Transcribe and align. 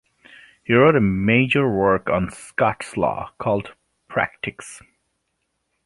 He 0.63 0.73
wrote 0.73 0.95
a 0.95 0.99
major 0.99 1.69
work 1.69 2.09
on 2.09 2.31
Scots 2.31 2.97
law, 2.97 3.33
called 3.37 3.75
"Practicks". 4.09 4.81